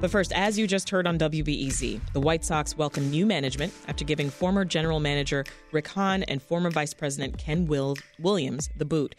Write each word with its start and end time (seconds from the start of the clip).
But 0.00 0.12
first, 0.12 0.32
as 0.32 0.56
you 0.56 0.68
just 0.68 0.90
heard 0.90 1.08
on 1.08 1.18
WBEZ, 1.18 2.12
the 2.12 2.20
White 2.20 2.44
Sox 2.44 2.76
welcome 2.76 3.10
new 3.10 3.26
management 3.26 3.72
after 3.88 4.04
giving 4.04 4.30
former 4.30 4.64
general 4.64 5.00
manager 5.00 5.44
Rick 5.72 5.88
Hahn 5.88 6.22
and 6.24 6.40
former 6.40 6.70
vice 6.70 6.94
president 6.94 7.36
Ken 7.36 7.66
Will- 7.66 7.96
Williams 8.20 8.70
the 8.76 8.84
boot. 8.84 9.16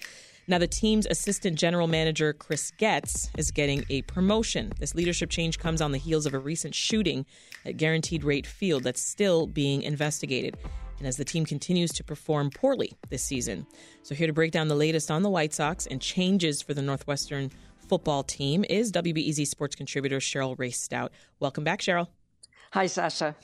Now, 0.47 0.57
the 0.57 0.67
team's 0.67 1.05
assistant 1.05 1.59
general 1.59 1.87
manager, 1.87 2.31
Chris 2.31 2.71
Getz, 2.77 3.29
is 3.37 3.51
getting 3.51 3.83
a 3.89 4.03
promotion. 4.03 4.71
This 4.79 4.95
leadership 4.95 5.29
change 5.29 5.59
comes 5.59 5.81
on 5.81 5.91
the 5.91 5.97
heels 5.97 6.25
of 6.25 6.33
a 6.33 6.39
recent 6.39 6.73
shooting 6.73 7.25
at 7.65 7.75
Guaranteed 7.75 8.23
Rate 8.23 8.47
Field 8.47 8.83
that's 8.83 9.01
still 9.01 9.47
being 9.47 9.81
investigated. 9.81 10.57
And 10.97 11.07
as 11.07 11.17
the 11.17 11.25
team 11.25 11.45
continues 11.45 11.91
to 11.91 12.03
perform 12.05 12.51
poorly 12.51 12.97
this 13.09 13.21
season. 13.21 13.67
So, 14.01 14.15
here 14.15 14.27
to 14.27 14.33
break 14.33 14.51
down 14.51 14.69
the 14.69 14.75
latest 14.75 15.11
on 15.11 15.23
the 15.23 15.29
White 15.29 15.53
Sox 15.53 15.85
and 15.85 16.01
changes 16.01 16.61
for 16.61 16.73
the 16.73 16.81
Northwestern 16.81 17.51
football 17.89 18.23
team 18.23 18.63
is 18.69 18.91
WBEZ 18.91 19.47
sports 19.47 19.75
contributor 19.75 20.19
Cheryl 20.19 20.57
Raye 20.57 20.69
Stout. 20.69 21.11
Welcome 21.39 21.63
back, 21.63 21.81
Cheryl. 21.81 22.07
Hi, 22.71 22.85
Sasha. 22.85 23.35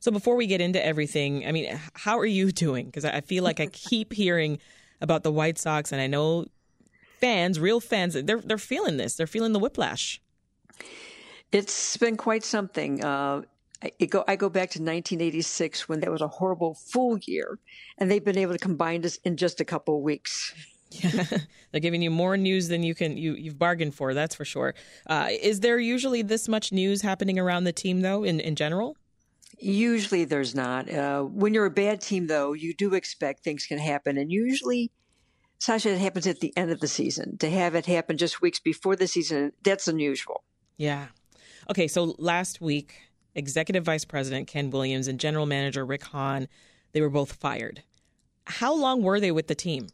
So, 0.00 0.10
before 0.10 0.34
we 0.34 0.48
get 0.48 0.60
into 0.60 0.84
everything, 0.84 1.46
I 1.46 1.52
mean, 1.52 1.80
how 1.94 2.18
are 2.18 2.26
you 2.26 2.50
doing? 2.52 2.86
Because 2.86 3.04
I 3.04 3.20
feel 3.20 3.44
like 3.44 3.60
I 3.60 3.66
keep 3.66 4.12
hearing 4.12 4.58
about 5.00 5.22
the 5.22 5.32
White 5.32 5.56
Sox, 5.56 5.92
and 5.92 6.00
I 6.00 6.08
know 6.08 6.46
fans, 7.20 7.60
real 7.60 7.80
fans, 7.80 8.14
they're 8.14 8.40
they're 8.40 8.58
feeling 8.58 8.96
this. 8.96 9.14
They're 9.14 9.26
feeling 9.26 9.52
the 9.52 9.60
whiplash. 9.60 10.20
It's 11.52 11.96
been 11.96 12.16
quite 12.16 12.44
something. 12.44 13.04
Uh, 13.04 13.42
I 13.82 14.06
go, 14.06 14.24
I 14.28 14.36
go 14.36 14.48
back 14.48 14.70
to 14.70 14.78
1986 14.78 15.88
when 15.88 16.00
that 16.00 16.10
was 16.10 16.20
a 16.20 16.28
horrible 16.28 16.74
full 16.74 17.18
year, 17.18 17.58
and 17.98 18.10
they've 18.10 18.24
been 18.24 18.38
able 18.38 18.52
to 18.52 18.58
combine 18.58 19.00
this 19.00 19.18
in 19.24 19.36
just 19.36 19.60
a 19.60 19.64
couple 19.64 19.96
of 19.96 20.02
weeks. 20.02 20.54
Yeah, 21.00 21.24
they're 21.70 21.80
giving 21.80 22.02
you 22.02 22.10
more 22.10 22.36
news 22.36 22.68
than 22.68 22.82
you 22.82 22.94
can 22.94 23.16
you 23.16 23.34
you've 23.34 23.58
bargained 23.58 23.94
for. 23.94 24.14
That's 24.14 24.34
for 24.34 24.44
sure. 24.44 24.74
Uh, 25.06 25.28
is 25.30 25.60
there 25.60 25.78
usually 25.78 26.22
this 26.22 26.48
much 26.48 26.72
news 26.72 27.02
happening 27.02 27.38
around 27.38 27.64
the 27.64 27.72
team 27.72 28.00
though? 28.00 28.24
In 28.24 28.40
in 28.40 28.56
general. 28.56 28.96
Usually 29.58 30.24
there's 30.24 30.54
not. 30.54 30.90
Uh, 30.90 31.22
when 31.22 31.54
you're 31.54 31.66
a 31.66 31.70
bad 31.70 32.00
team, 32.00 32.26
though, 32.26 32.52
you 32.52 32.74
do 32.74 32.94
expect 32.94 33.44
things 33.44 33.64
can 33.64 33.78
happen. 33.78 34.18
And 34.18 34.32
usually, 34.32 34.90
Sasha, 35.58 35.90
it 35.90 35.98
happens 35.98 36.26
at 36.26 36.40
the 36.40 36.52
end 36.56 36.72
of 36.72 36.80
the 36.80 36.88
season. 36.88 37.38
To 37.38 37.48
have 37.48 37.76
it 37.76 37.86
happen 37.86 38.16
just 38.16 38.42
weeks 38.42 38.58
before 38.58 38.96
the 38.96 39.06
season, 39.06 39.52
that's 39.62 39.86
unusual. 39.86 40.42
Yeah. 40.78 41.08
Okay, 41.70 41.86
so 41.86 42.16
last 42.18 42.60
week, 42.60 42.94
Executive 43.36 43.84
Vice 43.84 44.04
President 44.04 44.48
Ken 44.48 44.70
Williams 44.70 45.06
and 45.06 45.20
General 45.20 45.46
Manager 45.46 45.86
Rick 45.86 46.04
Hahn, 46.04 46.48
they 46.92 47.00
were 47.00 47.08
both 47.08 47.32
fired. 47.32 47.84
How 48.46 48.74
long 48.74 49.02
were 49.02 49.20
they 49.20 49.30
with 49.30 49.46
the 49.46 49.54
team? 49.54 49.86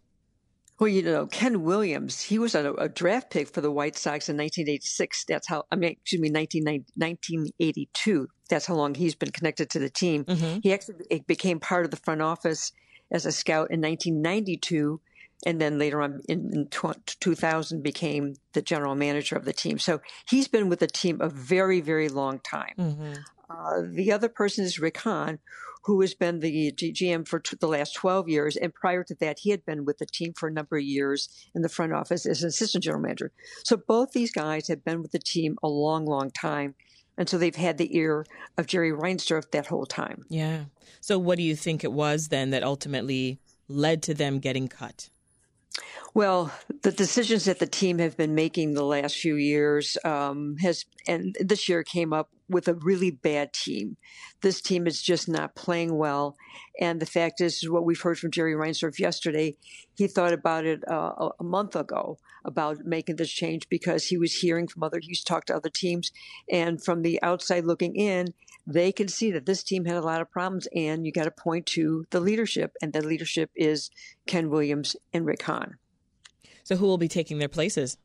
Well, 0.79 0.89
you 0.89 1.03
know, 1.03 1.27
Ken 1.27 1.63
Williams, 1.65 2.23
he 2.23 2.39
was 2.39 2.55
a, 2.55 2.73
a, 2.75 2.89
draft 2.89 3.31
pick 3.31 3.49
for 3.49 3.61
the 3.61 3.71
White 3.71 3.97
Sox 3.97 4.29
in 4.29 4.37
1986. 4.37 5.25
That's 5.25 5.49
how, 5.49 5.65
I 5.73 5.77
mean, 5.77 5.91
excuse 5.93 6.21
me, 6.21 6.31
1982. 6.31 8.29
That's 8.49 8.67
how 8.67 8.75
long 8.75 8.95
he's 8.95 9.17
been 9.17 9.33
connected 9.33 9.71
to 9.71 9.81
the 9.81 9.91
team. 9.91 10.25
Mm-hmm. 10.25 10.61
He 10.63 10.73
actually 10.73 11.25
became 11.27 11.59
part 11.59 11.85
of 11.85 11.91
the 11.91 11.97
front 11.97 12.23
office 12.23 12.71
as 13.11 13.27
a 13.27 13.33
scout 13.33 13.71
in 13.71 13.81
1992. 13.81 15.01
And 15.47 15.61
then 15.61 15.79
later 15.79 16.01
on 16.01 16.21
in, 16.29 16.51
in 16.53 16.69
2000 16.69 17.83
became 17.83 18.35
the 18.53 18.63
general 18.63 18.95
manager 18.95 19.37
of 19.37 19.45
the 19.45 19.53
team. 19.53 19.79
So 19.79 20.01
he's 20.29 20.49
been 20.49 20.69
with 20.69 20.79
the 20.81 20.87
team 20.87 21.21
a 21.21 21.29
very, 21.29 21.81
very 21.81 22.09
long 22.09 22.39
time. 22.41 22.75
Mm-hmm. 22.79 23.13
Uh, 23.51 23.83
the 23.91 24.13
other 24.13 24.29
person 24.29 24.65
is 24.65 24.79
Rick 24.79 24.99
Hahn, 24.99 25.39
who 25.89 26.03
has 26.03 26.13
been 26.13 26.41
the 26.41 26.71
GM 26.71 27.27
for 27.27 27.41
t- 27.41 27.57
the 27.59 27.67
last 27.67 27.95
12 27.95 28.29
years. 28.29 28.59
And 28.59 28.75
prior 28.75 29.03
to 29.05 29.15
that, 29.21 29.39
he 29.39 29.49
had 29.49 29.65
been 29.65 29.87
with 29.87 29.97
the 29.97 30.05
team 30.05 30.35
for 30.35 30.47
a 30.47 30.53
number 30.53 30.77
of 30.77 30.83
years 30.83 31.31
in 31.55 31.63
the 31.63 31.69
front 31.71 31.95
office 31.95 32.27
as 32.27 32.43
an 32.43 32.51
assistant 32.51 32.85
general 32.85 33.01
manager. 33.01 33.33
So 33.65 33.79
both 33.79 34.13
these 34.13 34.31
guys 34.31 34.69
have 34.69 34.85
been 34.85 35.01
with 35.01 35.13
the 35.13 35.19
team 35.19 35.57
a 35.63 35.69
long, 35.69 36.05
long 36.05 36.31
time. 36.31 36.75
And 37.17 37.27
so 37.27 37.39
they've 37.39 37.57
had 37.57 37.79
the 37.79 37.97
ear 37.97 38.27
of 38.59 38.67
Jerry 38.67 38.93
Reinsdorf 38.93 39.51
that 39.53 39.69
whole 39.69 39.87
time. 39.87 40.27
Yeah. 40.29 40.65
So 41.01 41.19
what 41.19 41.39
do 41.39 41.43
you 41.43 41.57
think 41.57 41.83
it 41.85 41.93
was 41.93 42.29
then 42.29 42.51
that 42.51 42.63
ultimately 42.63 43.41
led 43.67 44.03
to 44.03 44.13
them 44.13 44.41
getting 44.41 44.69
cut? 44.69 45.09
Well, 46.15 46.53
the 46.83 46.91
decisions 46.91 47.45
that 47.45 47.59
the 47.59 47.67
team 47.67 47.99
have 47.99 48.17
been 48.17 48.35
making 48.35 48.75
the 48.75 48.85
last 48.85 49.17
few 49.17 49.37
years 49.37 49.97
um, 50.05 50.57
has, 50.59 50.85
and 51.07 51.37
this 51.39 51.69
year 51.69 51.83
came 51.83 52.13
up 52.13 52.31
with 52.49 52.67
a 52.67 52.75
really 52.75 53.11
bad 53.11 53.53
team. 53.53 53.97
This 54.41 54.61
team 54.61 54.87
is 54.87 55.03
just 55.03 55.29
not 55.29 55.55
playing 55.55 55.97
well, 55.97 56.37
and 56.81 57.01
the 57.01 57.07
fact 57.07 57.41
is, 57.41 57.63
is 57.63 57.71
what 57.71 57.85
we've 57.85 58.01
heard 58.01 58.19
from 58.19 58.31
Jerry 58.31 58.55
Reinsdorf 58.55 58.99
yesterday. 58.99 59.57
He 59.97 60.07
thought 60.07 60.33
about 60.33 60.65
it 60.65 60.83
uh, 60.89 61.31
a 61.39 61.45
month 61.45 61.77
ago 61.77 62.19
about 62.45 62.79
making 62.85 63.17
this 63.17 63.31
change 63.31 63.69
because 63.69 64.07
he 64.07 64.17
was 64.17 64.35
hearing 64.35 64.67
from 64.67 64.83
other, 64.83 65.01
he's 65.03 65.23
talked 65.23 65.49
to 65.49 65.57
other 65.57 65.71
teams, 65.71 66.11
and 66.51 66.83
from 66.83 67.03
the 67.03 67.23
outside 67.23 67.65
looking 67.65 67.95
in, 67.95 68.29
they 68.69 68.93
can 68.93 69.09
see 69.09 69.31
that 69.31 69.47
this 69.47 69.63
team 69.63 69.87
had 69.87 69.97
a 69.97 70.03
lot 70.03 70.21
of 70.21 70.31
problems, 70.31 70.69
and 70.75 71.07
you 71.07 71.11
got 71.11 71.25
to 71.25 71.31
point 71.31 71.65
to 71.67 72.05
the 72.11 72.21
leadership, 72.21 72.77
and 72.83 72.93
the 72.93 73.01
leadership 73.01 73.51
is 73.57 73.91
Ken 74.27 74.51
Williams 74.51 74.95
and 75.15 75.25
Rick 75.25 75.43
Hahn. 75.43 75.79
So, 76.65 76.77
who 76.77 76.85
will 76.85 76.99
be 76.99 77.09
taking 77.09 77.39
their 77.39 77.49
places? 77.49 77.97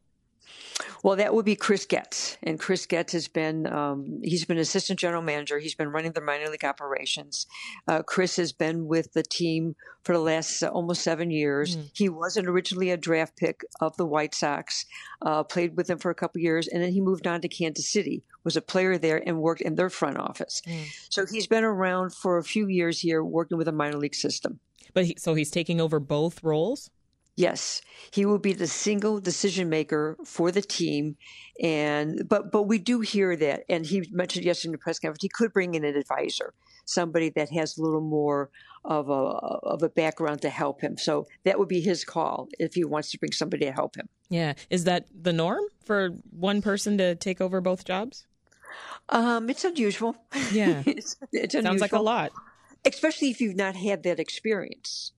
Well, 1.04 1.18
that 1.18 1.34
would 1.34 1.46
be 1.46 1.56
Chris 1.56 1.86
Getz, 1.86 2.38
and 2.44 2.60
Chris 2.60 2.86
Getz 2.86 3.14
has 3.14 3.28
been 3.28 3.68
um, 3.68 4.22
he's 4.24 4.46
been 4.46 4.58
assistant 4.58 5.00
general 5.00 5.22
manager. 5.22 5.60
He's 5.60 5.76
been 5.76 5.90
running 5.90 6.14
the 6.14 6.22
minor 6.22 6.50
league 6.50 6.64
operations. 6.64 7.46
Uh, 7.88 8.04
Chris 8.04 8.38
has 8.38 8.52
been 8.52 8.88
with 8.88 9.14
the 9.14 9.24
team 9.24 9.76
for 10.04 10.14
the 10.14 10.20
last 10.20 10.64
uh, 10.64 10.68
almost 10.68 11.04
seven 11.04 11.30
years. 11.30 11.76
Mm. 11.76 11.90
He 11.94 12.10
wasn't 12.10 12.48
originally 12.48 12.90
a 12.90 12.98
draft 12.98 13.36
pick 13.36 13.66
of 13.82 13.98
the 13.98 14.06
White 14.06 14.34
Sox. 14.34 14.86
Uh, 15.22 15.44
played 15.44 15.78
with 15.78 15.88
them 15.88 16.00
for 16.00 16.10
a 16.10 16.16
couple 16.16 16.42
years, 16.42 16.68
and 16.68 16.82
then 16.82 16.92
he 16.92 17.02
moved 17.02 17.28
on 17.28 17.42
to 17.42 17.48
Kansas 17.48 17.88
City. 17.88 18.24
Was 18.44 18.58
a 18.58 18.62
player 18.62 18.98
there 18.98 19.22
and 19.26 19.42
worked 19.42 19.62
in 19.62 19.76
their 19.76 19.90
front 19.90 20.18
office. 20.18 20.62
Mm. 20.68 20.86
So 21.10 21.26
he's 21.26 21.48
been 21.48 21.64
around 21.64 22.14
for 22.14 22.38
a 22.38 22.44
few 22.44 22.68
years 22.68 23.00
here, 23.00 23.24
working 23.24 23.58
with 23.58 23.68
a 23.68 23.72
minor 23.72 23.98
league 23.98 24.16
system. 24.16 24.60
But 24.94 25.06
he, 25.06 25.16
so 25.18 25.34
he's 25.34 25.52
taking 25.52 25.80
over 25.82 26.00
both 26.00 26.44
roles. 26.44 26.90
Yes, 27.36 27.82
he 28.12 28.26
will 28.26 28.38
be 28.38 28.54
the 28.54 28.68
single 28.68 29.20
decision 29.20 29.68
maker 29.68 30.18
for 30.24 30.52
the 30.52 30.62
team, 30.62 31.18
and 31.60 32.30
but 32.30 32.52
but 32.52 32.64
we 32.64 32.78
do 32.78 33.00
hear 33.00 33.36
that, 33.36 33.64
and 33.68 33.88
he 33.88 34.08
mentioned 34.12 34.46
yesterday 34.46 34.70
in 34.70 34.72
the 34.74 34.78
press 34.78 35.00
conference 35.00 35.24
he 35.24 35.30
could 35.30 35.52
bring 35.52 35.74
in 35.74 35.84
an 35.84 35.96
advisor, 35.96 36.54
somebody 36.86 37.30
that 37.32 37.50
has 37.50 37.76
a 37.76 37.82
little 37.82 38.02
more 38.02 38.52
of 38.86 39.10
a 39.10 39.14
of 39.14 39.82
a 39.82 39.90
background 39.90 40.44
to 40.44 40.50
help 40.50 40.82
him. 40.82 40.96
So 40.96 41.26
that 41.44 41.58
would 41.58 41.68
be 41.68 41.82
his 41.82 42.06
call 42.06 42.50
if 42.60 42.76
he 42.76 42.86
wants 42.86 43.10
to 43.12 43.18
bring 43.18 43.32
somebody 43.32 43.66
to 43.66 43.72
help 43.72 43.96
him. 43.96 44.10
Yeah, 44.30 44.54
is 44.70 44.84
that 44.84 45.08
the 45.12 45.34
norm 45.34 45.64
for 45.84 46.10
one 46.30 46.62
person 46.62 47.00
to 47.00 47.16
take 47.16 47.42
over 47.42 47.62
both 47.62 47.84
jobs? 47.84 48.28
Um, 49.10 49.50
it's 49.50 49.64
unusual. 49.64 50.16
Yeah, 50.52 50.84
it's, 50.86 51.16
it's 51.32 51.56
unusual. 51.56 51.64
sounds 51.64 51.82
like 51.82 51.94
a 51.94 52.00
lot, 52.00 52.32
especially 52.86 53.32
if 53.32 53.42
you've 53.42 53.56
not 53.56 53.76
had 53.76 54.04
that 54.04 54.20
experience 54.20 55.14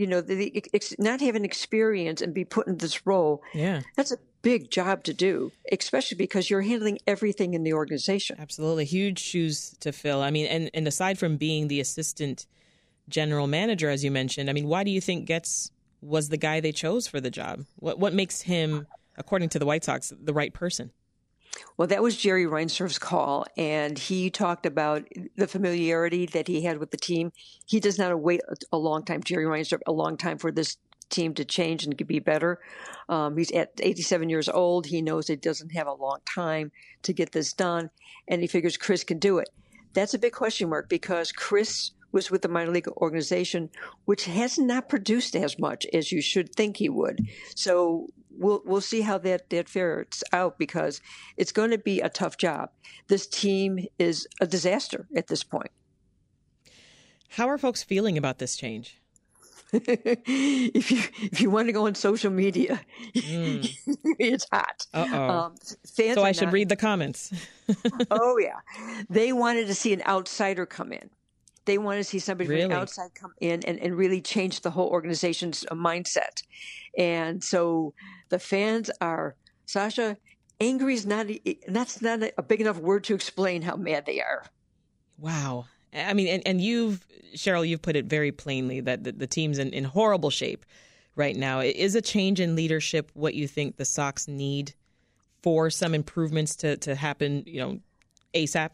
you 0.00 0.06
know, 0.06 0.22
the, 0.22 0.50
the, 0.72 0.96
not 0.98 1.20
having 1.20 1.44
experience 1.44 2.22
and 2.22 2.32
be 2.32 2.44
put 2.44 2.66
in 2.66 2.78
this 2.78 3.06
role. 3.06 3.42
Yeah. 3.52 3.82
That's 3.96 4.12
a 4.12 4.16
big 4.40 4.70
job 4.70 5.04
to 5.04 5.12
do, 5.12 5.52
especially 5.70 6.16
because 6.16 6.48
you're 6.48 6.62
handling 6.62 6.98
everything 7.06 7.52
in 7.52 7.62
the 7.62 7.74
organization. 7.74 8.36
Absolutely. 8.40 8.86
Huge 8.86 9.18
shoes 9.18 9.76
to 9.80 9.92
fill. 9.92 10.22
I 10.22 10.30
mean, 10.30 10.46
and, 10.46 10.70
and 10.72 10.88
aside 10.88 11.18
from 11.18 11.36
being 11.36 11.68
the 11.68 11.80
assistant 11.80 12.46
general 13.08 13.46
manager, 13.46 13.90
as 13.90 14.02
you 14.02 14.10
mentioned, 14.10 14.48
I 14.48 14.54
mean, 14.54 14.68
why 14.68 14.84
do 14.84 14.90
you 14.90 15.02
think 15.02 15.26
Getz 15.26 15.70
was 16.00 16.30
the 16.30 16.38
guy 16.38 16.60
they 16.60 16.72
chose 16.72 17.06
for 17.06 17.20
the 17.20 17.30
job? 17.30 17.66
What, 17.76 17.98
what 17.98 18.14
makes 18.14 18.40
him, 18.40 18.86
according 19.18 19.50
to 19.50 19.58
the 19.58 19.66
White 19.66 19.84
Sox, 19.84 20.14
the 20.18 20.32
right 20.32 20.54
person? 20.54 20.92
Well, 21.76 21.88
that 21.88 22.02
was 22.02 22.16
Jerry 22.16 22.44
Reinsdorf's 22.44 22.98
call, 22.98 23.46
and 23.56 23.98
he 23.98 24.30
talked 24.30 24.66
about 24.66 25.06
the 25.36 25.48
familiarity 25.48 26.26
that 26.26 26.46
he 26.46 26.62
had 26.62 26.78
with 26.78 26.90
the 26.90 26.96
team. 26.96 27.32
He 27.66 27.80
does 27.80 27.98
not 27.98 28.18
wait 28.20 28.40
a 28.72 28.78
long 28.78 29.04
time, 29.04 29.22
Jerry 29.22 29.44
Reinsdorf, 29.44 29.80
a 29.86 29.92
long 29.92 30.16
time 30.16 30.38
for 30.38 30.52
this 30.52 30.76
team 31.08 31.34
to 31.34 31.44
change 31.44 31.84
and 31.84 31.96
be 32.06 32.20
better. 32.20 32.60
Um, 33.08 33.36
he's 33.36 33.50
at 33.52 33.72
87 33.80 34.28
years 34.28 34.48
old. 34.48 34.86
He 34.86 35.02
knows 35.02 35.28
it 35.28 35.42
doesn't 35.42 35.72
have 35.72 35.86
a 35.86 35.92
long 35.92 36.18
time 36.24 36.70
to 37.02 37.12
get 37.12 37.32
this 37.32 37.52
done, 37.52 37.90
and 38.28 38.40
he 38.40 38.46
figures 38.46 38.76
Chris 38.76 39.04
can 39.04 39.18
do 39.18 39.38
it. 39.38 39.48
That's 39.92 40.14
a 40.14 40.18
big 40.18 40.32
question 40.32 40.68
mark 40.68 40.88
because 40.88 41.32
Chris 41.32 41.90
was 42.12 42.30
with 42.30 42.42
the 42.42 42.48
minor 42.48 42.70
league 42.70 42.88
organization, 42.88 43.70
which 44.04 44.24
has 44.24 44.58
not 44.58 44.88
produced 44.88 45.36
as 45.36 45.58
much 45.58 45.86
as 45.92 46.12
you 46.12 46.20
should 46.20 46.54
think 46.54 46.76
he 46.76 46.88
would. 46.88 47.26
So 47.54 48.08
we'll 48.36 48.62
we'll 48.64 48.80
see 48.80 49.02
how 49.02 49.18
that 49.18 49.50
that 49.50 49.68
fares 49.68 50.22
out 50.32 50.58
because 50.58 51.00
it's 51.36 51.52
going 51.52 51.70
to 51.70 51.78
be 51.78 52.00
a 52.00 52.08
tough 52.08 52.36
job. 52.36 52.70
This 53.08 53.26
team 53.26 53.86
is 53.98 54.26
a 54.40 54.46
disaster 54.46 55.06
at 55.14 55.28
this 55.28 55.42
point. 55.42 55.70
How 57.30 57.48
are 57.48 57.58
folks 57.58 57.82
feeling 57.82 58.18
about 58.18 58.38
this 58.38 58.56
change? 58.56 59.00
if 59.72 60.90
you 60.90 61.00
if 61.22 61.40
you 61.40 61.48
want 61.48 61.68
to 61.68 61.72
go 61.72 61.86
on 61.86 61.94
social 61.94 62.30
media, 62.30 62.80
mm. 63.14 63.76
it's 64.18 64.44
hot. 64.52 64.86
Um, 64.92 65.54
so 65.84 66.24
I 66.24 66.32
should 66.32 66.46
not, 66.46 66.52
read 66.52 66.68
the 66.68 66.76
comments. 66.76 67.32
oh 68.10 68.36
yeah, 68.38 68.58
they 69.08 69.32
wanted 69.32 69.68
to 69.68 69.74
see 69.74 69.92
an 69.92 70.02
outsider 70.06 70.66
come 70.66 70.92
in. 70.92 71.08
They 71.66 71.78
want 71.78 71.98
to 71.98 72.04
see 72.04 72.18
somebody 72.18 72.48
really? 72.48 72.62
from 72.62 72.70
the 72.70 72.76
outside 72.78 73.14
come 73.14 73.32
in 73.40 73.62
and, 73.62 73.78
and 73.78 73.96
really 73.96 74.20
change 74.20 74.62
the 74.62 74.70
whole 74.70 74.88
organization's 74.88 75.64
mindset. 75.70 76.42
And 76.98 77.44
so 77.44 77.94
the 78.30 78.38
fans 78.38 78.90
are, 79.00 79.36
Sasha, 79.66 80.16
angry 80.60 80.94
is 80.94 81.06
not 81.06 81.26
that's 81.68 82.02
not 82.02 82.22
a 82.36 82.42
big 82.42 82.60
enough 82.60 82.78
word 82.78 83.04
to 83.04 83.14
explain 83.14 83.62
how 83.62 83.76
mad 83.76 84.06
they 84.06 84.20
are. 84.20 84.44
Wow. 85.18 85.66
I 85.92 86.14
mean, 86.14 86.28
and, 86.28 86.42
and 86.46 86.60
you've, 86.60 87.06
Cheryl, 87.34 87.66
you've 87.66 87.82
put 87.82 87.96
it 87.96 88.06
very 88.06 88.32
plainly 88.32 88.80
that 88.80 89.04
the, 89.04 89.12
the 89.12 89.26
team's 89.26 89.58
in, 89.58 89.70
in 89.70 89.84
horrible 89.84 90.30
shape 90.30 90.64
right 91.16 91.36
now. 91.36 91.60
Is 91.60 91.94
a 91.94 92.00
change 92.00 92.40
in 92.40 92.56
leadership 92.56 93.10
what 93.14 93.34
you 93.34 93.46
think 93.46 93.76
the 93.76 93.84
Sox 93.84 94.28
need 94.28 94.72
for 95.42 95.70
some 95.70 95.94
improvements 95.94 96.56
to, 96.56 96.76
to 96.78 96.94
happen, 96.94 97.42
you 97.46 97.60
know, 97.60 97.80
ASAP? 98.34 98.70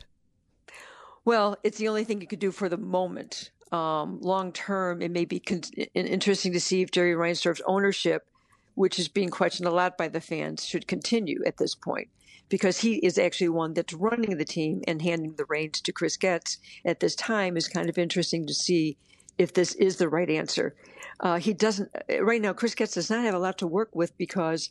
Well, 1.24 1.56
it's 1.64 1.78
the 1.78 1.88
only 1.88 2.04
thing 2.04 2.20
you 2.20 2.26
could 2.26 2.38
do 2.38 2.52
for 2.52 2.68
the 2.68 2.76
moment. 2.76 3.50
Um, 3.72 4.20
long 4.20 4.52
term, 4.52 5.02
it 5.02 5.10
may 5.10 5.24
be 5.24 5.40
con- 5.40 5.62
interesting 5.94 6.52
to 6.52 6.60
see 6.60 6.82
if 6.82 6.90
Jerry 6.90 7.14
Reinsdorf's 7.14 7.62
ownership, 7.66 8.28
which 8.76 9.00
is 9.00 9.08
being 9.08 9.30
questioned 9.30 9.66
a 9.66 9.72
lot 9.72 9.98
by 9.98 10.06
the 10.06 10.20
fans, 10.20 10.64
should 10.64 10.86
continue 10.86 11.42
at 11.44 11.56
this 11.56 11.74
point 11.74 12.08
because 12.48 12.78
he 12.78 12.96
is 12.96 13.18
actually 13.18 13.48
one 13.48 13.74
that's 13.74 13.92
running 13.92 14.36
the 14.36 14.44
team 14.44 14.82
and 14.86 15.02
handing 15.02 15.34
the 15.34 15.46
reins 15.48 15.80
to 15.80 15.92
Chris 15.92 16.16
Getz 16.16 16.58
at 16.84 17.00
this 17.00 17.16
time 17.16 17.56
is 17.56 17.66
kind 17.66 17.88
of 17.88 17.98
interesting 17.98 18.46
to 18.46 18.54
see 18.54 18.96
if 19.38 19.52
this 19.52 19.74
is 19.74 19.96
the 19.96 20.08
right 20.08 20.30
answer. 20.30 20.74
Uh, 21.20 21.38
he 21.38 21.52
doesn't 21.52 21.90
right 22.20 22.40
now. 22.40 22.52
Chris 22.52 22.74
Getz 22.74 22.94
does 22.94 23.10
not 23.10 23.24
have 23.24 23.34
a 23.34 23.38
lot 23.38 23.58
to 23.58 23.66
work 23.66 23.90
with 23.94 24.16
because 24.16 24.70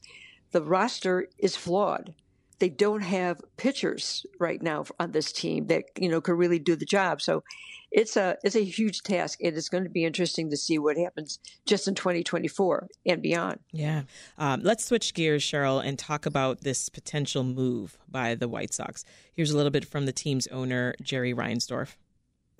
the 0.51 0.61
roster 0.61 1.27
is 1.37 1.55
flawed. 1.55 2.13
They 2.59 2.69
don't 2.69 3.01
have 3.01 3.41
pitchers 3.57 4.25
right 4.39 4.61
now 4.61 4.85
on 4.99 5.11
this 5.11 5.31
team 5.31 5.67
that 5.67 5.85
you 5.97 6.09
know 6.09 6.21
could 6.21 6.37
really 6.37 6.59
do 6.59 6.75
the 6.75 6.85
job. 6.85 7.21
So 7.21 7.43
it's 7.91 8.17
a 8.17 8.37
it's 8.43 8.55
a 8.55 8.63
huge 8.63 9.01
task, 9.01 9.39
and 9.41 9.55
it's 9.55 9.69
going 9.69 9.83
to 9.83 9.89
be 9.89 10.05
interesting 10.05 10.49
to 10.49 10.57
see 10.57 10.77
what 10.77 10.97
happens 10.97 11.39
just 11.65 11.87
in 11.87 11.95
2024 11.95 12.87
and 13.05 13.21
beyond. 13.21 13.59
Yeah, 13.71 14.03
um, 14.37 14.61
let's 14.63 14.85
switch 14.85 15.13
gears, 15.13 15.43
Cheryl, 15.43 15.83
and 15.83 15.97
talk 15.97 16.25
about 16.25 16.61
this 16.61 16.89
potential 16.89 17.43
move 17.43 17.97
by 18.09 18.35
the 18.35 18.47
White 18.47 18.73
Sox. 18.73 19.05
Here's 19.33 19.51
a 19.51 19.57
little 19.57 19.71
bit 19.71 19.85
from 19.85 20.05
the 20.05 20.11
team's 20.11 20.47
owner, 20.47 20.95
Jerry 21.01 21.33
Reinsdorf. 21.33 21.95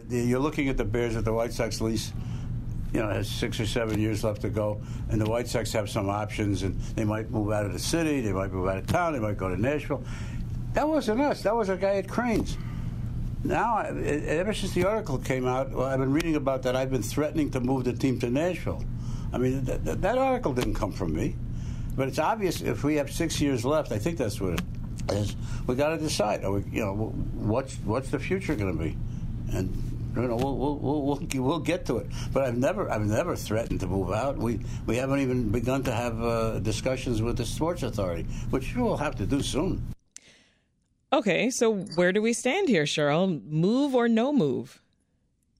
You're 0.10 0.40
looking 0.40 0.70
at 0.70 0.78
the 0.78 0.86
Bears 0.86 1.16
at 1.16 1.26
the 1.26 1.34
White 1.34 1.54
Sox 1.54 1.82
lease 1.82 2.12
you 2.96 3.02
know, 3.02 3.10
has 3.10 3.30
six 3.30 3.60
or 3.60 3.66
seven 3.66 4.00
years 4.00 4.24
left 4.24 4.42
to 4.42 4.50
go, 4.50 4.82
and 5.10 5.20
the 5.20 5.30
White 5.30 5.48
Sox 5.48 5.72
have 5.74 5.90
some 5.90 6.10
options, 6.10 6.64
and 6.64 6.80
they 6.96 7.04
might 7.04 7.30
move 7.30 7.52
out 7.52 7.66
of 7.66 7.74
the 7.74 7.80
city, 7.80 8.22
they 8.22 8.32
might 8.32 8.52
move 8.52 8.68
out 8.68 8.78
of 8.78 8.88
town, 8.88 9.14
they 9.14 9.20
might 9.20 9.38
go 9.38 9.50
to 9.50 9.62
Nashville. 9.62 10.04
That 10.74 10.88
wasn't 10.88 11.22
us. 11.22 11.42
That 11.44 11.56
was 11.56 11.70
a 11.70 11.78
guy 11.78 11.96
at 11.96 12.08
Crain's 12.08 12.58
now, 13.46 13.78
ever 13.78 14.54
since 14.54 14.74
the 14.74 14.86
article 14.86 15.20
came 15.20 15.48
out, 15.48 15.72
well, 15.72 15.86
I've 15.86 16.00
been 16.00 16.12
reading 16.12 16.36
about 16.36 16.64
that. 16.64 16.76
I've 16.76 16.90
been 16.90 17.04
threatening 17.04 17.52
to 17.52 17.60
move 17.60 17.84
the 17.84 17.94
team 17.94 18.20
to 18.22 18.30
Nashville. 18.30 18.84
I 19.32 19.38
mean, 19.38 19.64
that, 19.66 20.02
that 20.02 20.18
article 20.18 20.54
didn't 20.54 20.74
come 20.74 20.92
from 20.92 21.14
me, 21.14 21.36
but 21.96 22.08
it's 22.08 22.18
obvious 22.18 22.62
if 22.62 22.84
we 22.84 22.96
have 22.96 23.12
six 23.12 23.40
years 23.40 23.64
left. 23.64 23.92
I 23.92 24.00
think 24.00 24.18
that's 24.18 24.42
what 24.42 24.54
it 24.54 24.62
is. 25.12 25.36
We 25.68 25.76
got 25.76 25.90
to 25.90 25.98
decide. 25.98 26.48
We, 26.48 26.64
you 26.72 26.84
know, 26.84 26.96
what's 26.96 27.76
what's 27.86 28.10
the 28.10 28.20
future 28.20 28.56
going 28.56 28.76
to 28.76 28.84
be, 28.84 28.98
and 29.52 29.70
you 30.16 30.28
know, 30.28 30.36
we'll, 30.36 30.58
we'll, 30.58 30.78
we'll, 30.78 31.20
we'll, 31.44 31.60
get 31.60 31.86
to 31.88 31.98
it. 31.98 32.08
But 32.32 32.44
I've 32.44 32.58
never, 32.58 32.90
I've 32.90 33.06
never 33.06 33.36
threatened 33.36 33.80
to 33.82 33.88
move 33.88 34.12
out. 34.12 34.38
We, 34.38 34.60
we 34.86 34.98
haven't 34.98 35.20
even 35.20 35.50
begun 35.50 35.84
to 35.84 35.92
have 35.92 36.22
uh, 36.22 36.60
discussions 36.60 37.22
with 37.22 37.38
the 37.38 37.46
Sports 37.46 37.84
Authority, 37.84 38.24
which 38.50 38.76
we'll 38.76 38.98
have 38.98 39.16
to 39.16 39.26
do 39.26 39.42
soon. 39.42 39.86
Okay, 41.14 41.50
so 41.50 41.74
where 41.96 42.12
do 42.12 42.22
we 42.22 42.34
stand 42.34 42.68
here, 42.68 42.84
Cheryl? 42.84 43.44
Move 43.46 43.96
or 43.96 44.08
no 44.08 44.34
move? 44.34 44.82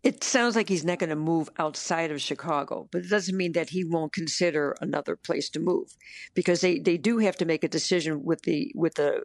It 0.06 0.24
sounds 0.24 0.56
like 0.56 0.70
he's 0.70 0.86
not 0.86 1.00
going 1.00 1.10
to 1.10 1.16
move 1.16 1.50
outside 1.58 2.12
of 2.12 2.22
Chicago, 2.22 2.88
but 2.92 3.04
it 3.04 3.10
doesn't 3.10 3.36
mean 3.36 3.54
that 3.54 3.72
he 3.72 3.84
won't 3.84 4.14
consider 4.14 4.76
another 4.80 5.16
place 5.16 5.50
to 5.50 5.60
move, 5.60 5.98
because 6.36 6.62
they, 6.62 6.78
they 6.78 6.96
do 6.96 7.18
have 7.18 7.36
to 7.38 7.46
make 7.46 7.64
a 7.64 7.68
decision 7.68 8.24
with 8.24 8.44
the 8.44 8.72
with 8.76 8.94
the 8.94 9.24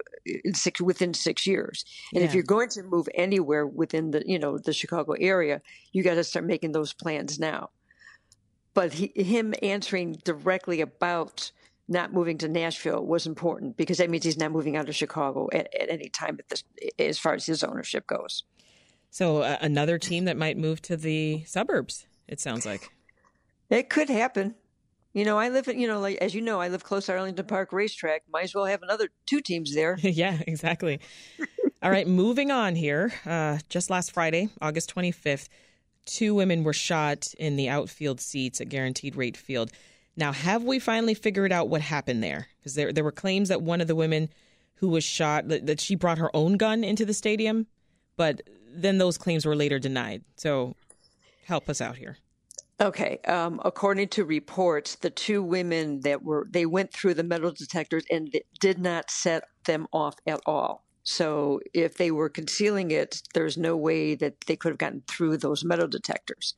six, 0.55 0.81
within 0.81 1.13
six 1.13 1.47
years. 1.47 1.85
And 2.15 2.23
yeah. 2.23 2.27
if 2.27 2.35
you're 2.35 2.43
going 2.43 2.71
to 2.71 2.83
move 2.83 3.11
anywhere 3.15 3.67
within 3.67 4.11
the 4.11 4.23
you 4.25 4.39
know 4.39 4.57
the 4.57 4.73
Chicago 4.73 5.13
area, 5.21 5.61
you 5.93 6.03
got 6.03 6.15
to 6.15 6.25
start 6.25 6.47
making 6.47 6.73
those 6.73 6.95
plans 6.95 7.39
now. 7.39 7.69
But 8.73 8.95
he, 8.95 9.13
him 9.15 9.53
answering 9.63 10.17
directly 10.25 10.81
about 10.81 11.53
not 11.89 12.15
moving 12.15 12.39
to 12.39 12.49
Nashville 12.49 13.05
was 13.05 13.27
important 13.27 13.77
because 13.77 13.99
that 13.99 14.09
means 14.09 14.25
he's 14.25 14.39
not 14.39 14.51
moving 14.51 14.77
out 14.77 14.89
of 14.89 14.97
Chicago 14.97 15.51
at, 15.53 15.69
at 15.79 15.91
any 15.91 16.09
time 16.09 16.37
at 16.39 16.49
this, 16.49 16.65
as 16.99 17.19
far 17.19 17.35
as 17.35 17.45
his 17.45 17.63
ownership 17.63 18.07
goes. 18.07 18.45
So 19.11 19.43
uh, 19.43 19.59
another 19.61 19.99
team 19.99 20.25
that 20.25 20.37
might 20.37 20.57
move 20.57 20.81
to 20.83 20.97
the 20.97 21.45
suburbs. 21.45 22.07
It 22.29 22.41
sounds 22.41 22.65
like 22.65 22.91
it 23.69 23.91
could 23.91 24.09
happen. 24.09 24.55
You 25.13 25.25
know, 25.25 25.39
I 25.39 25.49
live 25.49 25.67
in, 25.67 25.81
you 25.81 25.89
know, 25.89 25.99
like 25.99 26.19
as 26.19 26.35
you 26.35 26.41
know, 26.41 26.61
I 26.61 26.69
live 26.69 26.85
close 26.85 27.07
to 27.07 27.13
Arlington 27.13 27.47
Park 27.47 27.73
Racetrack. 27.73 28.23
Might 28.33 28.45
as 28.45 28.55
well 28.55 28.67
have 28.67 28.83
another 28.83 29.09
two 29.27 29.41
teams 29.41 29.75
there. 29.75 29.99
yeah, 30.03 30.39
exactly. 30.47 31.01
All 31.83 31.91
right, 31.91 32.07
moving 32.07 32.51
on 32.51 32.77
here. 32.77 33.13
Uh, 33.27 33.59
just 33.69 33.91
last 33.91 34.13
Friday, 34.13 34.51
August 34.61 34.95
25th, 34.95 35.49
two 36.05 36.35
women 36.35 36.63
were 36.63 36.73
shot 36.73 37.35
in 37.39 37.57
the 37.57 37.69
outfield 37.69 38.21
seats 38.21 38.61
at 38.61 38.69
Guaranteed 38.69 39.17
Rate 39.17 39.37
Field. 39.37 39.73
Now, 40.17 40.33
have 40.33 40.63
we 40.63 40.79
finally 40.79 41.15
figured 41.15 41.51
out 41.51 41.69
what 41.69 41.81
happened 41.81 42.23
there? 42.23 42.49
Because 42.59 42.75
there 42.75 42.93
there 42.93 43.05
were 43.05 43.11
claims 43.11 43.49
that 43.49 43.63
one 43.63 43.81
of 43.81 43.89
the 43.89 43.97
women 43.97 44.29
who 44.75 44.89
was 44.89 45.03
shot 45.03 45.49
that, 45.49 45.67
that 45.67 45.81
she 45.81 45.95
brought 45.95 46.19
her 46.19 46.35
own 46.35 46.57
gun 46.57 46.85
into 46.85 47.05
the 47.05 47.15
stadium, 47.15 47.67
but 48.17 48.43
then 48.73 48.99
those 48.99 49.19
claims 49.19 49.45
were 49.45 49.57
later 49.57 49.79
denied. 49.79 50.23
So, 50.37 50.77
help 51.47 51.69
us 51.69 51.81
out 51.81 51.97
here. 51.97 52.19
Okay. 52.81 53.19
Um, 53.27 53.61
according 53.65 54.09
to 54.09 54.25
reports, 54.25 54.95
the 54.97 55.11
two 55.11 55.43
women 55.43 56.01
that 56.01 56.23
were 56.23 56.47
they 56.51 56.65
went 56.65 56.93
through 56.93 57.15
the 57.15 57.23
metal 57.23 57.53
detectors 57.53 58.05
and 58.11 58.35
did 58.59 58.79
not 58.79 59.11
set 59.11 59.45
them 59.65 59.87
off 59.93 60.15
at 60.27 60.41
all. 60.47 60.85
So 61.03 61.61
if 61.75 61.97
they 61.97 62.11
were 62.11 62.29
concealing 62.29 62.91
it, 62.91 63.23
there's 63.35 63.59
no 63.59 63.77
way 63.77 64.15
that 64.15 64.41
they 64.47 64.57
could 64.57 64.71
have 64.71 64.79
gotten 64.79 65.03
through 65.07 65.39
those 65.39 65.65
metal 65.65 65.89
detectors. 65.89 66.55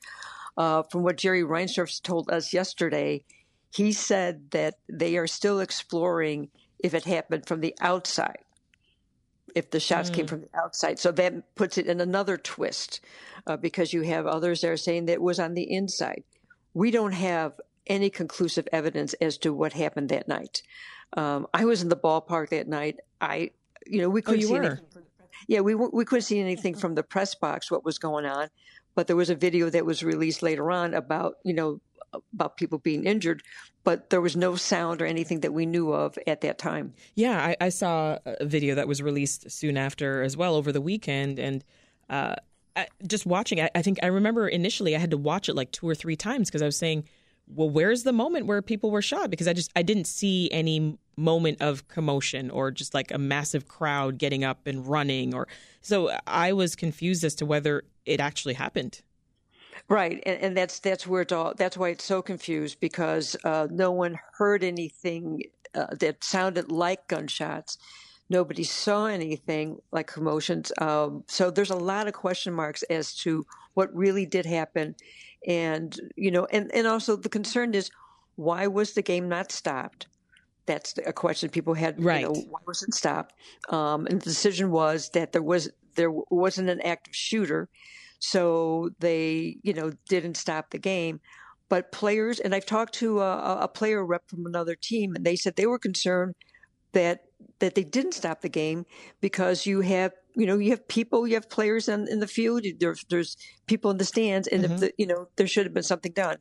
Uh, 0.57 0.83
from 0.83 1.03
what 1.03 1.17
Jerry 1.17 1.43
Reinsdorf 1.43 2.03
told 2.03 2.31
us 2.31 2.53
yesterday, 2.53 3.25
he 3.75 3.93
said 3.93 4.51
that 4.51 4.75
they 4.89 5.17
are 5.17 5.27
still 5.27 5.61
exploring 5.61 6.51
if 6.79 6.95
it 6.95 7.05
happened 7.05 7.47
from 7.47 7.61
the 7.61 7.75
outside, 7.81 8.41
if 9.55 9.71
the 9.71 9.81
shots 9.81 10.11
mm. 10.11 10.15
came 10.15 10.27
from 10.27 10.43
the 10.43 10.59
outside. 10.59 10.99
So 10.99 11.13
that 11.13 11.55
puts 11.55 11.79
it 11.79 11.87
in 11.87 12.01
another 12.01 12.37
twist 12.37 13.01
uh, 13.47 13.57
because 13.57 13.93
you 13.93 14.03
have 14.03 14.27
others 14.27 14.61
there 14.61 14.77
saying 14.77 15.07
that 15.07 15.15
it 15.15 15.23
was 15.23 15.39
on 15.39 15.55
the 15.55 15.71
inside. 15.73 16.25
We 16.75 16.91
don't 16.91 17.13
have 17.13 17.55
any 17.87 18.11
conclusive 18.11 18.69
evidence 18.73 19.15
as 19.15 19.39
to 19.39 19.53
what 19.53 19.73
happened 19.73 20.09
that 20.11 20.29
night. 20.29 20.63
Um, 21.17 21.47
I 21.53 21.65
was 21.65 21.83
in 21.83 21.89
the 21.89 21.97
ballpark 21.97 22.51
that 22.51 22.69
night. 22.69 23.01
I, 23.21 23.51
you 23.87 24.01
know, 24.01 24.09
we 24.09 24.21
oh, 24.21 24.25
couldn't 24.25 24.45
oh, 24.45 24.47
see 24.47 24.53
were? 24.53 24.63
anything. 24.63 24.87
From, 24.93 25.03
yeah, 25.49 25.61
we 25.61 25.75
we 25.75 26.05
couldn't 26.05 26.23
see 26.23 26.41
anything 26.41 26.75
from 26.75 26.95
the 26.95 27.03
press 27.03 27.35
box 27.35 27.71
what 27.71 27.85
was 27.85 27.99
going 27.99 28.25
on, 28.25 28.49
but 28.95 29.07
there 29.07 29.17
was 29.17 29.31
a 29.31 29.35
video 29.35 29.69
that 29.71 29.85
was 29.85 30.03
released 30.03 30.43
later 30.43 30.71
on 30.71 30.95
about 30.95 31.35
you 31.45 31.53
know 31.53 31.81
about 32.33 32.57
people 32.57 32.79
being 32.79 33.05
injured, 33.05 33.43
but 33.85 34.11
there 34.11 34.21
was 34.21 34.37
no 34.37 34.55
sound 34.55 35.03
or 35.03 35.07
anything 35.07 35.41
that 35.41 35.53
we 35.53 35.67
knew 35.67 35.93
of 35.93 36.19
at 36.27 36.41
that 36.43 36.59
time. 36.59 36.95
Yeah, 37.15 37.39
I, 37.39 37.57
I 37.61 37.69
saw 37.69 38.19
a 38.25 38.45
video 38.45 38.75
that 38.75 38.89
was 38.89 39.03
released 39.03 39.51
soon 39.51 39.77
after 39.77 40.23
as 40.23 40.37
well 40.37 40.55
over 40.55 40.73
the 40.73 40.81
weekend, 40.81 41.39
and 41.39 41.65
uh, 42.09 42.37
I, 42.77 42.87
just 43.07 43.27
watching, 43.27 43.61
I, 43.61 43.71
I 43.75 43.83
think 43.83 43.99
I 44.03 44.07
remember 44.07 44.49
initially 44.49 44.95
I 44.97 44.99
had 44.99 45.11
to 45.11 45.19
watch 45.19 45.49
it 45.49 45.55
like 45.55 45.73
two 45.73 45.89
or 45.89 45.95
three 45.95 46.17
times 46.17 46.49
because 46.49 46.63
I 46.63 46.67
was 46.67 46.77
saying, 46.77 47.05
"Well, 47.47 47.71
where's 47.71 48.03
the 48.03 48.13
moment 48.13 48.47
where 48.47 48.63
people 48.63 48.91
were 48.91 49.03
shot?" 49.03 49.31
Because 49.31 49.49
I 49.49 49.53
just 49.53 49.71
I 49.77 49.83
didn't 49.83 50.07
see 50.07 50.51
any 50.53 50.99
moment 51.17 51.61
of 51.61 51.87
commotion 51.89 52.51
or 52.51 52.71
just 52.71 52.95
like 52.95 53.11
a 53.11 53.19
massive 53.19 53.69
crowd 53.69 54.19
getting 54.19 54.45
up 54.45 54.67
and 54.67 54.87
running, 54.87 55.35
or 55.35 55.49
so 55.81 56.11
I 56.27 56.53
was 56.53 56.77
confused 56.77 57.25
as 57.25 57.35
to 57.37 57.47
whether 57.47 57.85
it 58.07 58.21
actually 58.21 58.55
happened. 58.55 59.03
Right, 59.93 60.23
and, 60.25 60.41
and 60.41 60.57
that's 60.57 60.79
that's 60.79 61.07
where 61.07 61.21
it's 61.21 61.35
all. 61.35 61.53
That's 61.55 61.77
why 61.77 61.91
it's 61.91 62.05
so 62.05 62.23
confused 62.23 62.81
because 62.81 63.37
uh, 63.45 63.69
no 63.71 63.91
one 63.91 64.19
heard 64.39 64.65
anything 64.65 65.43
uh, 65.75 65.89
that 66.01 66.25
sounded 66.25 66.73
like 66.73 67.09
gunshots. 67.09 67.77
Nobody 68.31 68.65
saw 68.65 69.05
anything 69.05 69.81
like 69.91 70.07
commotions. 70.07 70.73
Um, 70.79 71.25
so 71.29 71.51
there's 71.51 71.69
a 71.69 71.77
lot 71.77 72.09
of 72.09 72.15
question 72.15 72.55
marks 72.55 72.83
as 72.85 73.15
to 73.17 73.45
what 73.75 73.95
really 73.95 74.25
did 74.25 74.47
happen, 74.47 74.95
and 75.47 75.95
you 76.17 76.31
know, 76.31 76.47
and 76.47 76.71
and 76.73 76.87
also 76.87 77.15
the 77.15 77.29
concern 77.29 77.75
is 77.75 77.91
why 78.37 78.69
was 78.69 78.95
the 78.95 79.03
game 79.03 79.29
not 79.29 79.53
stopped? 79.53 80.07
That's 80.65 80.95
a 81.05 81.13
question 81.13 81.51
people 81.51 81.75
had. 81.75 82.03
Right. 82.03 82.23
You 82.23 82.29
know, 82.29 82.41
why 82.49 82.61
was 82.67 82.83
it 82.83 82.95
stopped? 82.95 83.35
Um, 83.69 84.07
and 84.07 84.23
the 84.23 84.25
decision 84.25 84.71
was 84.71 85.11
that 85.11 85.33
there 85.33 85.43
was 85.43 85.69
there 85.97 86.11
wasn't 86.11 86.71
an 86.71 86.81
active 86.81 87.15
shooter 87.15 87.69
so 88.23 88.91
they, 89.01 89.57
you 89.65 89.73
know, 89.73 89.91
didn't 90.09 90.37
stop 90.37 90.71
the 90.71 90.79
game. 90.79 91.21
But 91.69 91.91
players, 91.91 92.39
and 92.39 92.55
I've 92.55 92.67
talked 92.67 92.95
to 92.95 93.21
a, 93.21 93.63
a 93.63 93.69
player 93.69 94.05
rep 94.05 94.29
from 94.29 94.47
another 94.47 94.77
team, 94.77 95.17
and 95.17 95.27
they 95.27 95.35
said 95.35 95.57
they 95.57 95.67
were 95.67 95.79
concerned 95.79 96.35
that 96.93 97.25
that 97.59 97.75
they 97.75 97.83
didn't 97.83 98.13
stop 98.13 98.41
the 98.41 98.49
game 98.49 98.87
because 99.21 99.67
you 99.67 99.81
have 99.81 100.13
you 100.37 100.47
know 100.47 100.59
you 100.59 100.71
have 100.71 100.87
people 100.87 101.27
you 101.27 101.35
have 101.35 101.51
players 101.51 101.89
in, 101.89 102.07
in 102.09 102.21
the 102.21 102.27
field 102.29 102.65
there's 102.79 103.05
there's 103.11 103.37
people 103.67 103.91
in 103.91 103.97
the 103.97 104.05
stands 104.05 104.47
and 104.47 104.65
mm-hmm. 104.65 104.77
the, 104.77 104.93
you 104.97 105.07
know 105.07 105.27
there 105.37 105.47
should 105.47 105.65
have 105.65 105.75
been 105.75 105.83
something 105.83 106.13
done 106.13 106.37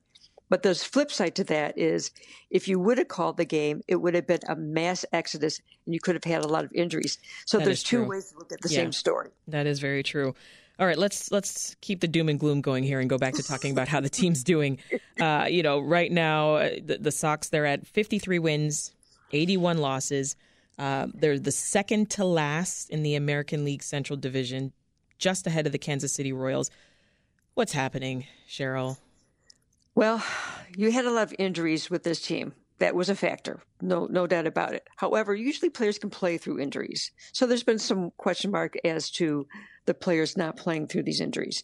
But 0.50 0.64
the 0.64 0.76
flip 0.76 1.12
side 1.12 1.36
to 1.36 1.44
that 1.46 1.78
is 1.78 2.12
if 2.50 2.68
you 2.68 2.78
would 2.80 2.98
have 2.98 3.08
called 3.08 3.38
the 3.38 3.46
game, 3.46 3.82
it 3.88 3.96
would 3.96 4.14
have 4.16 4.28
been 4.28 4.42
a 4.50 4.56
mass 4.56 5.06
exodus 5.14 5.62
and 5.86 5.96
you 5.96 6.02
could 6.02 6.16
have 6.16 6.26
had 6.26 6.44
a 6.44 6.48
lot 6.48 6.66
of 6.66 6.72
injuries. 6.74 7.18
So 7.46 7.58
that 7.58 7.66
there's 7.66 7.84
two 7.84 8.04
ways 8.04 8.32
to 8.32 8.38
look 8.38 8.52
at 8.52 8.60
the 8.62 8.70
yeah, 8.70 8.82
same 8.82 8.92
story. 8.92 9.30
That 9.48 9.66
is 9.66 9.80
very 9.80 10.04
true. 10.04 10.36
All 10.82 10.88
right, 10.88 10.98
let's 10.98 11.32
let's 11.32 11.76
keep 11.82 12.00
the 12.02 12.08
doom 12.08 12.28
and 12.28 12.40
gloom 12.40 12.62
going 12.62 12.84
here 12.84 13.00
and 13.00 13.08
go 13.08 13.20
back 13.20 13.36
to 13.36 13.44
talking 13.44 13.72
about 13.72 13.88
how 13.88 14.02
the 14.02 14.10
team's 14.10 14.44
doing. 14.44 14.80
Uh, 15.20 15.46
you 15.48 15.62
know, 15.62 15.78
right 15.80 16.12
now 16.12 16.56
uh, 16.56 16.70
the, 16.84 16.98
the 16.98 17.12
Sox 17.12 17.50
they're 17.50 17.68
at 17.68 17.86
53 17.86 18.40
wins, 18.40 18.92
81 19.32 19.78
losses. 19.78 20.36
Uh, 20.80 21.08
they're 21.14 21.38
the 21.38 21.52
second 21.52 22.10
to 22.12 22.26
last 22.26 22.90
in 22.90 23.04
the 23.04 23.14
American 23.14 23.64
League 23.64 23.84
Central 23.84 24.18
Division, 24.18 24.74
just 25.20 25.46
ahead 25.46 25.68
of 25.68 25.74
the 25.74 25.78
Kansas 25.78 26.12
City 26.12 26.34
Royals. 26.34 26.72
What's 27.54 27.74
happening, 27.74 28.26
Cheryl? 28.50 28.98
Well, 29.94 30.24
you 30.76 30.92
had 30.92 31.06
a 31.06 31.12
lot 31.12 31.24
of 31.24 31.36
injuries 31.38 31.92
with 31.92 32.02
this 32.02 32.20
team. 32.20 32.54
That 32.82 32.96
was 32.96 33.10
a 33.10 33.16
factor, 33.16 33.62
no, 33.80 34.08
no 34.08 34.26
doubt 34.26 34.48
about 34.48 34.74
it. 34.74 34.84
However, 34.98 35.36
usually 35.36 35.70
players 35.70 36.00
can 36.00 36.10
play 36.10 36.38
through 36.38 36.60
injuries. 36.60 37.12
So 37.32 37.46
there's 37.46 37.64
been 37.64 37.80
some 37.80 38.12
question 38.18 38.50
mark 38.50 38.74
as 38.84 39.12
to 39.12 39.48
the 39.86 39.94
players 39.94 40.36
not 40.36 40.58
playing 40.58 40.88
through 40.88 41.04
these 41.04 41.22
injuries. 41.22 41.64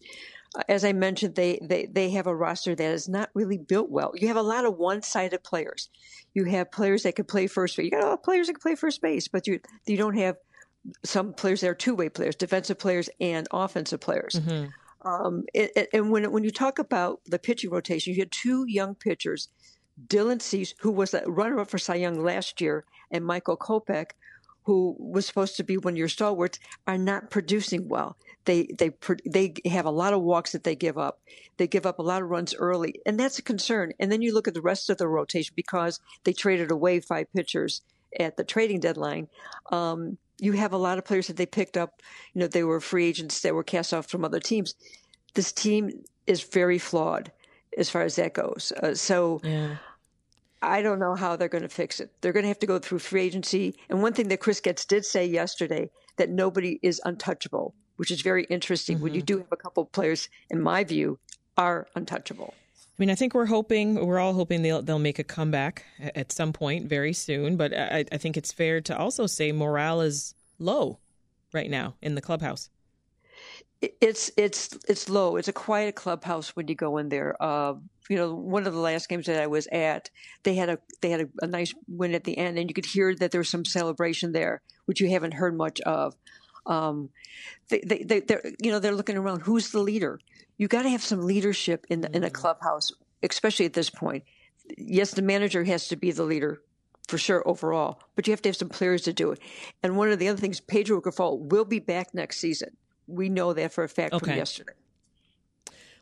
Uh, 0.56 0.62
as 0.70 0.86
I 0.86 0.94
mentioned, 0.94 1.34
they, 1.34 1.60
they, 1.62 1.88
they 1.88 2.12
have 2.12 2.28
a 2.28 2.36
roster 2.36 2.76
that 2.76 2.92
is 2.94 3.10
not 3.10 3.32
really 3.34 3.58
built 3.58 3.90
well. 3.90 4.12
You 4.14 4.28
have 4.28 4.38
a 4.38 4.42
lot 4.54 4.66
of 4.66 4.78
one-sided 4.78 5.44
players. 5.44 5.90
You 6.36 6.46
have 6.46 6.72
players 6.72 7.02
that 7.04 7.16
can 7.16 7.26
play 7.26 7.48
first 7.48 7.76
base. 7.76 7.86
You 7.86 7.92
got 7.92 8.04
a 8.04 8.10
lot 8.10 8.20
of 8.20 8.24
players 8.24 8.46
that 8.48 8.54
can 8.54 8.62
play 8.62 8.76
first 8.76 9.02
base, 9.02 9.28
but 9.28 9.48
you 9.48 9.60
you 9.88 9.98
don't 9.98 10.18
have 10.18 10.38
some 11.04 11.34
players 11.34 11.62
that 11.62 11.70
are 11.70 11.76
two-way 11.76 12.10
players, 12.10 12.36
defensive 12.36 12.78
players 12.78 13.10
and 13.20 13.48
offensive 13.52 14.00
players. 14.00 14.36
Mm-hmm. 14.36 14.68
Um, 15.08 15.44
it, 15.54 15.72
it, 15.76 15.90
and 15.94 16.12
when 16.12 16.32
when 16.32 16.44
you 16.44 16.52
talk 16.52 16.80
about 16.80 17.22
the 17.26 17.40
pitching 17.40 17.72
rotation, 17.72 18.14
you 18.14 18.22
had 18.22 18.32
two 18.32 18.66
young 18.68 18.94
pitchers, 18.94 19.50
Dylan 20.08 20.42
Cease, 20.42 20.74
who 20.80 20.92
was 20.92 21.14
a 21.14 21.24
runner-up 21.26 21.70
for 21.70 21.78
Cy 21.78 21.96
Young 21.96 22.24
last 22.24 22.62
year, 22.62 22.86
and 23.12 23.26
Michael 23.26 23.58
Kopech, 23.58 24.12
who 24.64 24.96
was 25.00 25.26
supposed 25.26 25.56
to 25.58 25.64
be 25.64 25.78
one 25.78 25.94
of 25.94 25.98
your 25.98 26.10
stalwarts, 26.10 26.60
are 26.86 26.98
not 26.98 27.30
producing 27.30 27.88
well. 27.88 28.18
They 28.46 28.68
they 28.78 28.92
they 29.26 29.54
have 29.66 29.86
a 29.86 29.92
lot 29.92 30.14
of 30.14 30.22
walks 30.22 30.52
that 30.52 30.64
they 30.64 30.76
give 30.76 30.98
up. 30.98 31.20
They 31.58 31.68
give 31.68 31.86
up 31.86 32.00
a 32.00 32.04
lot 32.04 32.22
of 32.22 32.30
runs 32.30 32.54
early, 32.56 33.02
and 33.06 33.20
that's 33.20 33.40
a 33.40 33.42
concern. 33.42 33.92
And 34.00 34.12
then 34.12 34.22
you 34.22 34.34
look 34.34 34.48
at 34.48 34.54
the 34.54 34.62
rest 34.62 34.90
of 34.90 34.98
the 34.98 35.08
rotation 35.08 35.54
because 35.56 36.00
they 36.24 36.34
traded 36.34 36.72
away 36.72 37.00
five 37.00 37.28
pitchers 37.34 37.82
at 38.20 38.38
the 38.38 38.44
trading 38.44 38.80
deadline. 38.80 39.28
Um, 39.72 40.18
you 40.40 40.54
have 40.54 40.74
a 40.74 40.78
lot 40.78 40.98
of 40.98 41.06
players 41.06 41.28
that 41.28 41.38
they 41.38 41.46
picked 41.46 41.78
up. 41.78 42.02
You 42.34 42.42
know, 42.42 42.48
they 42.48 42.64
were 42.64 42.80
free 42.80 43.06
agents 43.06 43.42
that 43.42 43.56
were 43.56 43.64
cast 43.64 43.94
off 43.94 44.08
from 44.08 44.24
other 44.24 44.40
teams. 44.40 44.76
This 45.34 45.52
team 45.52 46.04
is 46.26 46.44
very 46.44 46.78
flawed 46.78 47.32
as 47.78 47.90
far 47.90 48.04
as 48.04 48.16
that 48.16 48.34
goes. 48.34 48.72
Uh, 48.82 48.96
so 48.96 49.42
yeah. 49.44 49.78
I 50.62 50.82
don't 50.82 51.00
know 51.00 51.16
how 51.16 51.36
they're 51.36 51.48
going 51.48 51.64
to 51.64 51.70
fix 51.70 52.00
it. 52.00 52.12
They're 52.22 52.34
going 52.34 52.44
to 52.44 52.50
have 52.50 52.60
to 52.60 52.66
go 52.66 52.80
through 52.80 53.00
free 53.00 53.22
agency. 53.22 53.76
And 53.90 54.02
one 54.02 54.14
thing 54.14 54.28
that 54.30 54.40
Chris 54.40 54.60
Getz 54.60 54.86
did 54.86 55.06
say 55.06 55.26
yesterday 55.26 55.90
that 56.18 56.30
nobody 56.30 56.80
is 56.82 57.00
untouchable, 57.06 57.76
which 57.98 58.12
is 58.12 58.22
very 58.22 58.46
interesting. 58.46 58.96
Mm-hmm. 58.96 59.04
When 59.04 59.14
you 59.14 59.22
mm-hmm. 59.22 59.26
do 59.26 59.38
have 59.40 59.52
a 59.52 59.58
couple 59.58 59.84
of 59.84 59.92
players, 59.92 60.30
in 60.50 60.62
my 60.62 60.84
view, 60.84 61.20
are 61.58 61.88
untouchable. 61.96 62.54
I 62.76 62.96
mean, 62.98 63.12
I 63.12 63.16
think 63.16 63.36
we're 63.36 63.46
hoping, 63.46 64.04
we're 64.04 64.18
all 64.18 64.34
hoping 64.34 64.64
they'll 64.64 64.82
they'll 64.82 64.98
make 64.98 65.20
a 65.20 65.24
comeback 65.24 65.86
at 66.00 66.32
some 66.32 66.52
point 66.52 66.88
very 66.88 67.14
soon. 67.14 67.56
But 67.56 67.72
I, 67.78 68.06
I 68.12 68.18
think 68.18 68.38
it's 68.38 68.52
fair 68.52 68.82
to 68.82 68.98
also 68.98 69.28
say 69.28 69.52
morale 69.52 70.02
is 70.02 70.34
low 70.58 70.98
right 71.54 71.70
now 71.70 71.96
in 72.02 72.16
the 72.16 72.22
clubhouse. 72.22 72.70
It's 73.82 74.32
it's 74.38 74.78
it's 74.88 75.10
low. 75.10 75.36
It's 75.36 75.48
a 75.48 75.54
quiet 75.54 75.96
clubhouse 75.96 76.56
when 76.56 76.68
you 76.68 76.76
go 76.76 76.98
in 76.98 77.10
there. 77.10 77.36
Uh, 77.40 77.76
you 78.10 78.16
know, 78.16 78.34
one 78.34 78.66
of 78.66 78.74
the 78.74 78.80
last 78.80 79.08
games 79.08 79.28
that 79.28 79.42
I 79.42 79.48
was 79.48 79.68
at, 79.72 80.10
they 80.44 80.56
had 80.56 80.70
a 80.70 80.80
they 81.02 81.10
had 81.10 81.22
a, 81.22 81.28
a 81.42 81.48
nice 81.48 81.74
win 81.88 82.16
at 82.16 82.24
the 82.24 82.38
end, 82.38 82.58
and 82.58 82.70
you 82.70 82.74
could 82.74 82.86
hear 82.86 83.14
that 83.16 83.32
there 83.32 83.40
was 83.40 83.50
some 83.50 83.66
celebration 83.66 84.32
there, 84.32 84.62
which 84.86 85.00
you 85.00 85.10
haven't 85.10 85.36
heard 85.36 85.56
much 85.56 85.80
of. 85.82 86.16
Um, 86.66 87.10
they, 87.70 87.80
they, 87.80 88.04
they, 88.04 88.20
they're, 88.20 88.42
you 88.62 88.72
know, 88.72 88.80
they're 88.80 88.96
looking 88.96 89.16
around. 89.16 89.42
Who's 89.42 89.72
the 89.72 89.80
leader? 89.80 90.20
you 90.58 90.68
got 90.68 90.84
to 90.84 90.90
have 90.90 91.04
some 91.04 91.22
leadership 91.22 91.86
in 91.90 92.02
the, 92.02 92.16
in 92.16 92.24
a 92.24 92.28
mm-hmm. 92.28 92.34
clubhouse, 92.34 92.92
especially 93.24 93.66
at 93.66 93.74
this 93.74 93.90
point. 93.90 94.24
Yes, 94.78 95.12
the 95.12 95.22
manager 95.22 95.64
has 95.64 95.88
to 95.90 95.96
be 95.96 96.12
the 96.12 96.24
leader 96.24 96.62
for 97.08 97.18
sure 97.18 97.48
overall, 97.48 98.02
but 98.16 98.28
you 98.28 98.32
have 98.32 98.42
to 98.42 98.50
have 98.50 98.58
some 98.58 98.70
players 98.70 99.04
to 99.04 99.14
do 99.14 99.32
it. 99.32 99.40
And 99.82 99.96
one 99.96 100.12
of 100.12 100.20
the 100.20 100.28
other 100.28 100.40
things, 100.40 100.60
Pedro 100.60 101.00
Grifol 101.00 101.40
will 101.40 101.64
be 101.64 101.80
back 101.80 102.14
next 102.14 102.40
season. 102.40 102.76
We 103.08 103.30
know 103.30 103.54
that 103.54 103.72
for 103.72 103.84
a 103.84 103.90
fact 103.90 104.14
okay. 104.14 104.32
from 104.32 104.38
yesterday. 104.38 104.74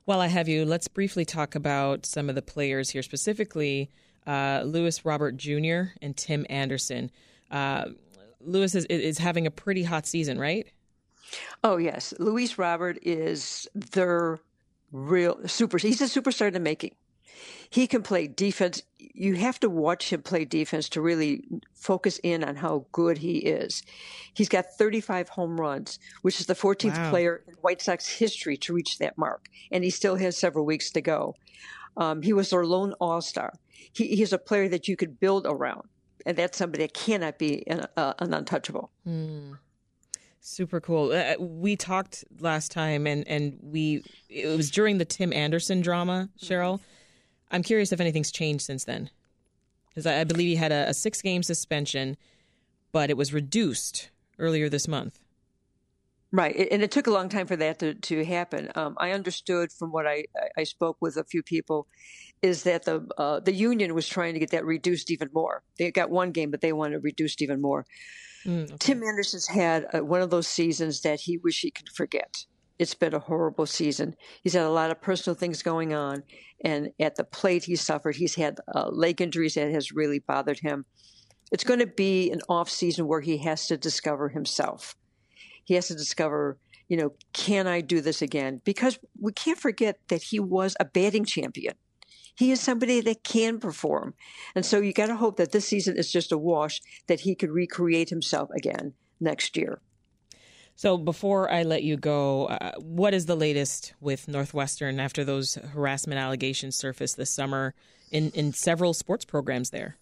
While 0.05 0.21
I 0.21 0.27
have 0.27 0.47
you, 0.47 0.65
let's 0.65 0.87
briefly 0.87 1.25
talk 1.25 1.55
about 1.55 2.05
some 2.05 2.29
of 2.29 2.35
the 2.35 2.41
players 2.41 2.91
here, 2.91 3.01
specifically 3.01 3.89
uh, 4.27 4.61
Luis 4.65 5.03
Robert 5.03 5.37
Jr. 5.37 5.93
and 6.01 6.15
Tim 6.15 6.45
Anderson. 6.49 7.09
Uh, 7.49 7.85
Luis 8.41 8.75
is, 8.75 8.85
is 8.85 9.17
having 9.17 9.47
a 9.47 9.51
pretty 9.51 9.83
hot 9.83 10.05
season, 10.05 10.39
right? 10.39 10.67
Oh 11.63 11.77
yes, 11.77 12.13
Luis 12.19 12.57
Robert 12.57 12.99
is 13.01 13.67
their 13.73 14.39
real 14.91 15.47
super. 15.47 15.77
He's 15.77 16.01
a 16.01 16.05
superstar 16.05 16.47
in 16.47 16.53
the 16.53 16.59
making. 16.59 16.95
He 17.69 17.87
can 17.87 18.03
play 18.03 18.27
defense. 18.27 18.83
You 18.97 19.35
have 19.35 19.59
to 19.61 19.69
watch 19.69 20.11
him 20.11 20.21
play 20.21 20.45
defense 20.45 20.89
to 20.89 21.01
really 21.01 21.43
focus 21.73 22.19
in 22.23 22.43
on 22.43 22.57
how 22.57 22.85
good 22.91 23.19
he 23.19 23.37
is. 23.39 23.83
He's 24.33 24.49
got 24.49 24.65
35 24.77 25.29
home 25.29 25.59
runs, 25.59 25.99
which 26.21 26.39
is 26.39 26.47
the 26.47 26.55
14th 26.55 26.97
wow. 26.97 27.09
player 27.09 27.43
in 27.47 27.53
White 27.55 27.81
Sox 27.81 28.07
history 28.07 28.57
to 28.57 28.73
reach 28.73 28.97
that 28.99 29.17
mark, 29.17 29.47
and 29.71 29.83
he 29.83 29.89
still 29.89 30.15
has 30.15 30.37
several 30.37 30.65
weeks 30.65 30.91
to 30.91 31.01
go. 31.01 31.35
Um, 31.97 32.21
he 32.21 32.33
was 32.33 32.49
their 32.49 32.65
lone 32.65 32.93
All 32.99 33.21
Star. 33.21 33.53
He, 33.93 34.15
he's 34.15 34.33
a 34.33 34.37
player 34.37 34.67
that 34.69 34.87
you 34.87 34.95
could 34.95 35.19
build 35.19 35.45
around, 35.47 35.87
and 36.25 36.37
that's 36.37 36.57
somebody 36.57 36.83
that 36.83 36.93
cannot 36.93 37.37
be 37.37 37.65
an, 37.67 37.85
uh, 37.95 38.13
an 38.19 38.33
untouchable. 38.33 38.91
Mm. 39.07 39.57
Super 40.47 40.79
cool. 40.79 41.11
Uh, 41.11 41.33
we 41.39 41.75
talked 41.75 42.23
last 42.39 42.71
time, 42.71 43.07
and 43.07 43.27
and 43.27 43.57
we 43.63 44.03
it 44.29 44.45
was 44.55 44.69
during 44.69 44.99
the 44.99 45.05
Tim 45.05 45.33
Anderson 45.33 45.81
drama. 45.81 46.29
Cheryl, 46.39 46.79
I'm 47.55 47.63
curious 47.63 47.93
if 47.93 48.01
anything's 48.01 48.33
changed 48.33 48.65
since 48.65 48.83
then, 48.83 49.09
because 49.87 50.05
I, 50.05 50.19
I, 50.19 50.23
believe 50.25 50.49
he 50.49 50.55
had 50.57 50.73
a, 50.73 50.89
a 50.89 50.93
six 50.93 51.21
game 51.21 51.41
suspension, 51.41 52.17
but 52.91 53.09
it 53.09 53.15
was 53.15 53.31
reduced 53.31 54.09
earlier 54.37 54.67
this 54.67 54.89
month. 54.89 55.19
Right, 56.33 56.67
and 56.69 56.83
it 56.83 56.91
took 56.91 57.07
a 57.07 57.11
long 57.11 57.29
time 57.29 57.47
for 57.47 57.55
that 57.55 57.79
to, 57.79 57.93
to 57.93 58.25
happen. 58.25 58.69
Um, 58.75 58.97
I 58.99 59.11
understood 59.11 59.71
from 59.71 59.93
what 59.93 60.05
I, 60.05 60.25
I 60.57 60.65
spoke 60.65 60.97
with 60.99 61.15
a 61.15 61.23
few 61.23 61.41
people, 61.41 61.87
is 62.41 62.63
that 62.63 62.83
the 62.83 63.07
uh, 63.17 63.39
the 63.39 63.53
union 63.53 63.95
was 63.95 64.05
trying 64.05 64.33
to 64.33 64.39
get 64.41 64.51
that 64.51 64.65
reduced 64.65 65.09
even 65.09 65.29
more. 65.33 65.63
They 65.79 65.91
got 65.91 66.09
one 66.09 66.31
game, 66.31 66.51
but 66.51 66.59
they 66.59 66.73
wanted 66.73 67.05
reduced 67.05 67.41
even 67.41 67.61
more. 67.61 67.85
Mm, 68.45 68.65
okay. 68.65 68.75
Tim 68.79 69.01
Anderson's 69.01 69.47
had 69.47 69.87
uh, 69.95 70.03
one 70.03 70.21
of 70.21 70.29
those 70.29 70.47
seasons 70.47 71.03
that 71.03 71.21
he 71.21 71.37
wish 71.37 71.61
he 71.61 71.71
could 71.71 71.87
forget. 71.87 72.45
It's 72.77 72.93
been 72.93 73.13
a 73.13 73.19
horrible 73.19 73.65
season. 73.65 74.15
He's 74.41 74.53
had 74.53 74.65
a 74.65 74.69
lot 74.69 74.91
of 74.91 75.01
personal 75.01 75.35
things 75.35 75.63
going 75.63 75.93
on, 75.93 76.23
and 76.63 76.89
at 76.99 77.15
the 77.15 77.23
plate 77.23 77.65
he 77.65 77.75
suffered. 77.75 78.15
He's 78.15 78.35
had 78.35 78.59
uh, 78.73 78.89
leg 78.89 79.21
injuries 79.21 79.55
that 79.55 79.71
has 79.71 79.91
really 79.91 80.19
bothered 80.19 80.59
him. 80.59 80.85
It's 81.51 81.63
going 81.63 81.79
to 81.79 81.87
be 81.87 82.31
an 82.31 82.41
off 82.49 82.69
season 82.69 83.07
where 83.07 83.21
he 83.21 83.37
has 83.37 83.67
to 83.67 83.77
discover 83.77 84.29
himself. 84.29 84.95
He 85.63 85.75
has 85.75 85.87
to 85.87 85.95
discover, 85.95 86.57
you 86.89 86.97
know, 86.97 87.13
can 87.33 87.67
I 87.67 87.81
do 87.81 88.01
this 88.01 88.21
again? 88.21 88.61
Because 88.65 88.99
we 89.19 89.31
can't 89.31 89.59
forget 89.59 89.99
that 90.09 90.23
he 90.23 90.39
was 90.39 90.75
a 90.79 90.85
batting 90.85 91.25
champion 91.25 91.75
he 92.35 92.51
is 92.51 92.59
somebody 92.59 93.01
that 93.01 93.23
can 93.23 93.59
perform. 93.59 94.13
And 94.55 94.65
so 94.65 94.81
you 94.81 94.93
got 94.93 95.07
to 95.07 95.15
hope 95.15 95.37
that 95.37 95.51
this 95.51 95.67
season 95.67 95.97
is 95.97 96.11
just 96.11 96.31
a 96.31 96.37
wash, 96.37 96.81
that 97.07 97.21
he 97.21 97.33
could 97.33 97.51
recreate 97.51 98.09
himself 98.09 98.49
again 98.51 98.93
next 99.19 99.55
year. 99.55 99.79
So 100.75 100.97
before 100.97 101.49
I 101.49 101.63
let 101.63 101.83
you 101.83 101.95
go, 101.95 102.47
uh, 102.47 102.73
what 102.77 103.13
is 103.13 103.25
the 103.25 103.35
latest 103.35 103.93
with 104.01 104.27
Northwestern 104.27 104.99
after 104.99 105.23
those 105.23 105.55
harassment 105.55 106.19
allegations 106.19 106.75
surfaced 106.75 107.15
this 107.15 107.29
summer 107.29 107.73
in, 108.11 108.29
in 108.31 108.51
several 108.51 108.93
sports 108.93 109.23
programs 109.23 109.69
there? 109.69 109.95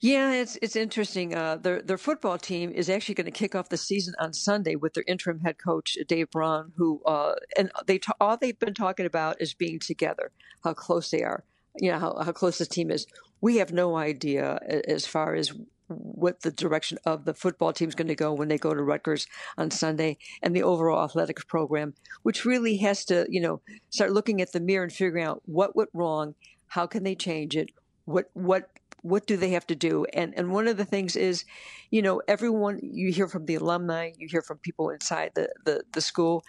Yeah, 0.00 0.32
it's 0.32 0.56
it's 0.62 0.76
interesting. 0.76 1.34
Uh, 1.34 1.56
their 1.56 1.82
their 1.82 1.98
football 1.98 2.38
team 2.38 2.70
is 2.70 2.88
actually 2.88 3.16
going 3.16 3.24
to 3.24 3.32
kick 3.32 3.56
off 3.56 3.68
the 3.68 3.76
season 3.76 4.14
on 4.20 4.32
Sunday 4.32 4.76
with 4.76 4.94
their 4.94 5.02
interim 5.08 5.40
head 5.40 5.56
coach 5.58 5.98
Dave 6.06 6.30
Braun, 6.30 6.72
who 6.76 7.02
uh, 7.04 7.34
and 7.56 7.70
they 7.86 7.98
all 8.20 8.36
they've 8.36 8.58
been 8.58 8.74
talking 8.74 9.06
about 9.06 9.40
is 9.40 9.54
being 9.54 9.80
together, 9.80 10.30
how 10.62 10.72
close 10.72 11.10
they 11.10 11.24
are, 11.24 11.42
you 11.80 11.90
know 11.90 11.98
how 11.98 12.16
how 12.22 12.30
close 12.30 12.58
the 12.58 12.66
team 12.66 12.92
is. 12.92 13.08
We 13.40 13.56
have 13.56 13.72
no 13.72 13.96
idea 13.96 14.60
as 14.86 15.04
far 15.04 15.34
as 15.34 15.52
what 15.88 16.42
the 16.42 16.50
direction 16.50 16.98
of 17.04 17.24
the 17.24 17.34
football 17.34 17.72
team 17.72 17.88
is 17.88 17.94
going 17.94 18.08
to 18.08 18.14
go 18.14 18.32
when 18.32 18.48
they 18.48 18.58
go 18.58 18.74
to 18.74 18.82
Rutgers 18.82 19.26
on 19.56 19.70
Sunday 19.70 20.18
and 20.42 20.54
the 20.54 20.62
overall 20.62 21.04
athletics 21.04 21.44
program, 21.44 21.94
which 22.22 22.44
really 22.44 22.76
has 22.78 23.04
to, 23.06 23.26
you 23.28 23.40
know, 23.40 23.60
start 23.90 24.12
looking 24.12 24.40
at 24.40 24.52
the 24.52 24.60
mirror 24.60 24.84
and 24.84 24.92
figuring 24.92 25.24
out 25.24 25.42
what 25.46 25.74
went 25.76 25.90
wrong, 25.92 26.34
how 26.68 26.86
can 26.86 27.02
they 27.04 27.14
change 27.14 27.56
it, 27.56 27.70
what 28.04 28.30
what 28.34 28.70
what 29.02 29.26
do 29.26 29.36
they 29.36 29.50
have 29.50 29.66
to 29.68 29.74
do? 29.76 30.04
And 30.12 30.34
and 30.36 30.50
one 30.50 30.68
of 30.68 30.76
the 30.76 30.84
things 30.84 31.16
is, 31.16 31.44
you 31.90 32.02
know, 32.02 32.20
everyone 32.28 32.80
you 32.82 33.12
hear 33.12 33.28
from 33.28 33.46
the 33.46 33.54
alumni, 33.54 34.12
you 34.18 34.28
hear 34.30 34.42
from 34.42 34.58
people 34.58 34.90
inside 34.90 35.32
the 35.34 35.48
the, 35.64 35.84
the 35.92 36.00
school. 36.00 36.44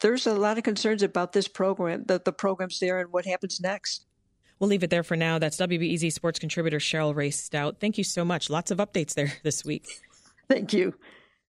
there's 0.00 0.26
a 0.26 0.34
lot 0.34 0.58
of 0.58 0.64
concerns 0.64 1.02
about 1.02 1.32
this 1.32 1.48
program, 1.48 2.04
the, 2.06 2.20
the 2.22 2.32
programs 2.32 2.80
there, 2.80 3.00
and 3.00 3.12
what 3.12 3.24
happens 3.24 3.60
next. 3.60 4.04
We'll 4.62 4.68
leave 4.68 4.84
it 4.84 4.90
there 4.90 5.02
for 5.02 5.16
now. 5.16 5.40
That's 5.40 5.56
WBEZ 5.56 6.12
sports 6.12 6.38
contributor 6.38 6.78
Cheryl 6.78 7.16
Raye 7.16 7.32
Stout. 7.32 7.78
Thank 7.80 7.98
you 7.98 8.04
so 8.04 8.24
much. 8.24 8.48
Lots 8.48 8.70
of 8.70 8.78
updates 8.78 9.14
there 9.14 9.32
this 9.42 9.64
week. 9.64 9.88
Thank 10.48 10.72
you. 10.72 10.94